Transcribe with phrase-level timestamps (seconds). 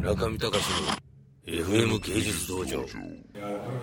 [0.00, 1.09] 中見隆の
[1.46, 2.84] FM 芸術道場。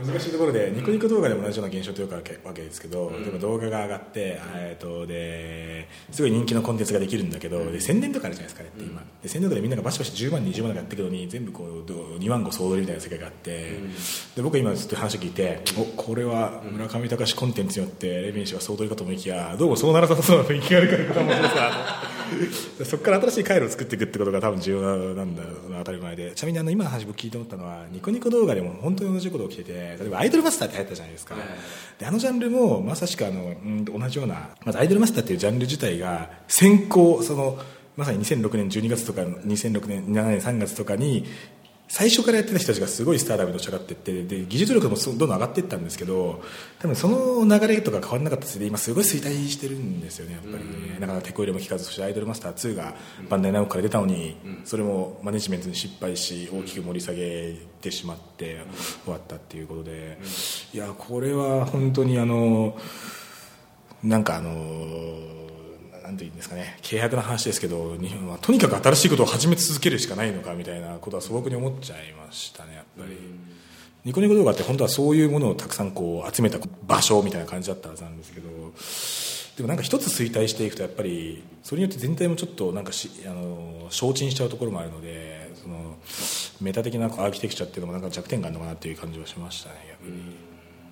[0.06, 13.80] 難しいところでニコニコ動画でも同じような現象というかわけですけど、でも動画が上がって、えー、とですごい人気のコンテンツができるんだけど、で宣伝とかあるじゃないですかねって今、で宣伝とかでみんながバシバシ10万20万とかやってくるのに全部こうど2万5総取りみたいな世界があって、
[14.36, 23.12] で僕今ずっと話を聞いて、おこれは村上隆コンテンツによってレビン氏は総取りかと思いきやどうもそうならさそうな雰囲気があるからそこか。
[23.18, 24.82] ら新しい回路を作っていくってことが多分重要
[25.16, 25.44] なんだ
[25.80, 26.34] 当たり前で。
[26.36, 31.36] ちなみにあの今の話僕聞いて思ったのはニコニコ動画でも本当に同じことが起きてて例えばアイドルマスターって流行ったじゃないですか、
[31.98, 37.58] であのジャンルもまさしくあのうん同じようなまずアイドルマスターっていうジャンル自体が先行その
[37.96, 41.26] まさに2006年12月とか2006年7年3月とかに
[41.90, 46.44] 最初からやってた人たちがすごいスターダムにのし上がっていってで技術力もどんどん上がっていったんですけど
[46.80, 50.98] 多分その流れとか変わらなかったせいで今すごい衰退してるんですよねやっぱりね。
[51.00, 52.94] なかなか手こ入れも効かずそしてアイドルマスター2が
[53.30, 58.66] バンダイナムコから出たのにそれもマネジメントに失敗し大きく盛り下げてしまって
[59.06, 60.18] 終わったっていうことで。
[60.74, 62.78] いやこれは本当にあの
[64.04, 64.52] なんかあの
[66.08, 73.18] なんていうんですかね契約の話ですけど日本はとにかく新しいことを始め続けるしかないのかみたいなことは素朴に思っちゃいましたねやっぱり。
[74.06, 78.48] ニコニコ動画って本当はそういうものをたくさんこう集めた場所みたいな感じだったはずなんですけど
[79.58, 85.98] でもなんか一つ衰退していくとやっぱりそれによって全体もちょっとなんかしあの消沈しちゃうところもあるのでその
[86.62, 90.47] メタ的なアーキテクチャっていうのもなんか弱点があるのかなっていう感じはしましたね逆に。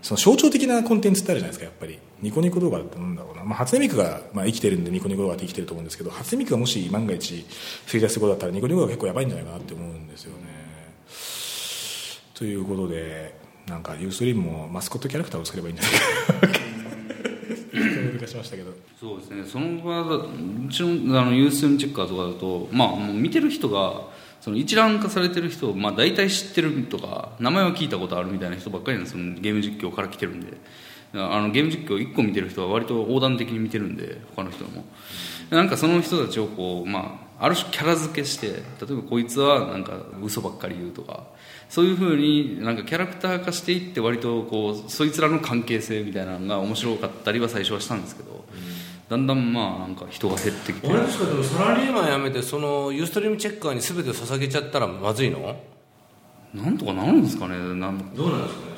[0.05, 1.97] その象徴的なコンテンツってあるじゃないですかやっぱり。
[2.21, 7.43] ニコニコ動画ってなんだろうな、まあ、初音ミクが、まあ、生きてるんでニコニコ動画って生きてると思うんですけど初音ミクがもし万が一
[7.87, 10.65] 衰退することだったらニコニコ動画結構やばいんじゃないかなって思うんですよね。
[12.35, 16.74] ということでなんかユーストリームもマスコットキャラクターを作ればいいんじゃないか
[18.27, 18.71] しましたけど。
[18.99, 19.43] そうですね。
[19.45, 24.01] その場だうちのあのユースチェッカーとかだとまあもう見てる人が
[24.41, 30.57] その一覧化されてる人を、まあ、大体知ってるとか名前は聞いたことあるみたいな人ばっかりなんですそのゲーム実況から来てるんで。
[31.17, 34.83] あのゲーム実況1個見てる人は割と横断的に見てるんで他の人も。
[35.49, 41.23] なんかその人たちをこう、まあ、ある種キャラ付けして例えばこいつはなんか嘘ばっかり言うとか
[41.69, 48.45] そういうふうになんかキャラクター化していって割とこうそいつらの関係性みたいなのが面白かったりは最初はしたんですけど、
[49.09, 50.87] だんだんまあなんか人が減ってきて。
[50.87, 51.25] あれですか？
[51.25, 55.59] でもサラリーマン辞めてそのユーストリームチェッカーに全てを捧げちゃったらまずいの？
[56.53, 57.57] なんとかなるんですかね。
[57.57, 58.74] なんどうなんですかね？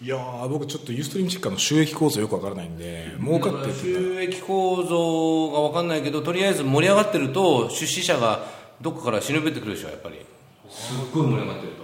[0.00, 8.44] いやー僕ちょっとユーストリームチェッカーの収益構造よくわからないんで儲かって収益構造が分かんないけどとりあえず盛り上がってると出資者が
[8.80, 10.24] どっかから忍びてくるでしょやっぱり。
[10.70, 11.82] すっごい盛り上がってると。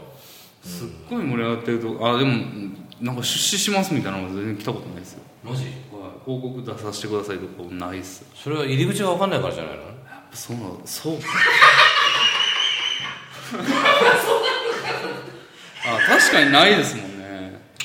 [0.68, 2.44] すっごい盛り上がってるとあでも
[3.00, 5.64] なんか出資しますみたいなのが全然来たことないですよ、マジ？
[5.64, 5.72] はい、
[6.24, 8.24] 広告出させてくださいとかないっす。
[8.36, 9.82] それは入り口が分かんないからじゃないの？
[9.82, 9.92] やっ
[10.30, 11.24] ぱそうなのそうか。
[15.86, 17.03] あ確かにないですもんね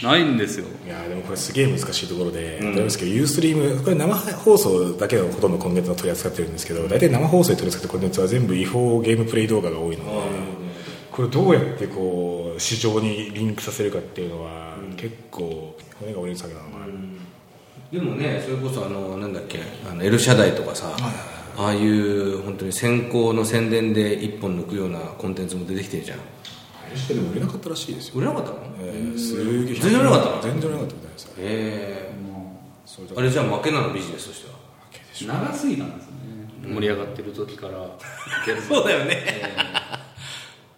[0.03, 0.65] ないんですよ。
[0.85, 10.11] いやーでもこれすげえ難しいところで、例えばですけどユーストリームこれ生放送だけのほとんどコンテンツを取り扱ってるんですけど大体生放送で取り扱ってるコンテンツは全部違法ゲームプレイ動画が多いので
[11.11, 16.85] これどうやってこう市場にリンクさせるかっていうのは、結構骨が折れる作業なのかな、
[17.91, 19.59] でもねそれこそあのなんだっけ
[19.89, 20.95] あの L 社代とかさ
[21.57, 26.19] ああいう本当に先行の宣伝で一本抜くようなコンテンツも出てきてるじゃん
[27.07, 28.57] でも売れなかったらしいですよ、売れなかったの？
[28.81, 29.35] えーす
[29.65, 30.29] げえ全然売れなかった。
[30.37, 31.31] の全然売れなかったみたいですよ。
[31.37, 32.11] へえ
[33.17, 33.21] あ。
[33.21, 34.57] れじゃあ負けなのビジネスとしては？
[35.43, 37.73] 長すぎたんですよね、盛り上がってる時から。
[38.67, 39.17] そうだよね。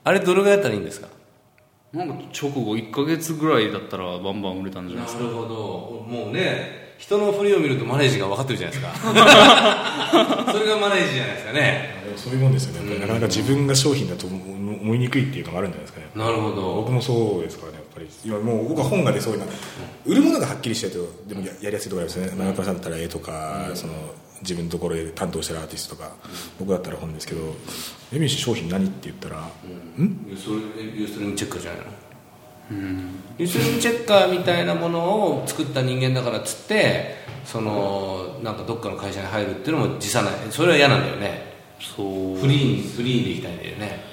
[0.03, 1.07] あれどれぐらいやったらいいんですか？
[1.94, 5.23] なんか直後1か月ぐらいだったらバンバン売れたんじゃないですか？
[5.23, 6.05] るほど。
[6.09, 8.95] もうね人の振りを見るとマネージが分かってるじゃないですか。
[10.53, 12.01] それがマネージじゃないですかね。
[12.16, 14.38] そういうもんですよね、なかなか自分が商品だと思
[14.81, 16.07] 思いにくいっていうのがあるんじゃないですかね。
[16.15, 16.75] なるほど。
[16.75, 18.07] 僕もそうですからねやっぱり。
[18.25, 19.45] 今もう僕は本が出そうな
[20.05, 20.93] 売るものがはっきりしてる
[21.25, 22.45] とでもややりやすいところありますよね。
[22.45, 23.93] 長倉さんだったら絵とか、その
[24.41, 26.11] 自分のところで担当してるアーティストとか、
[26.59, 27.41] 僕だったら本ですけど
[28.11, 29.49] エミシ商品何って言ったら、ん。
[30.27, 31.85] ユーストユーストリームチェッカーじゃないの？
[33.37, 40.34] ユーストリームチェッカーみたいなものを作った人間だからっつってそのなんかどっかの会社に入るっていうのも辞さない。
[40.49, 41.51] それは嫌なんだよね。
[41.79, 42.37] そう。
[42.37, 44.10] フリーにフリーでいきたいんだよね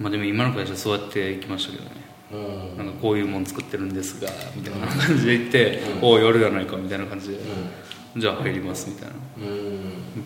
[0.00, 1.90] まあでも今の会社そうやって行きましたけどね。
[2.32, 2.36] う
[2.74, 2.78] ん。
[2.78, 7.38] なんかこういうもん作ってるんですがみたいな感じで言って「おおやるやないか」みたいな感じで、
[8.16, 9.14] じゃあ入りますみたいな、
[9.46, 9.50] う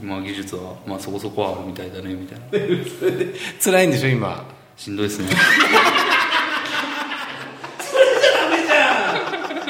[0.06, 0.08] ん。
[0.08, 2.44] まあ技術はまあそこそこはあるみたいだねみたいな。
[2.50, 2.56] そ
[3.06, 4.46] れで辛いんでしょ今。
[4.76, 5.28] しんどいですね。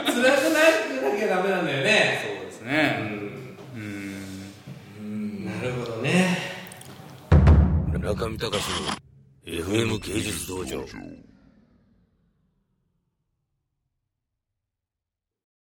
[0.07, 2.21] 辛くなくなきゃダメなんだよね。
[2.23, 3.11] そうですね。
[5.45, 6.39] なるほどね。
[8.03, 8.53] 中見隆。
[8.53, 9.04] の
[9.75, 11.34] FM 芸術道場。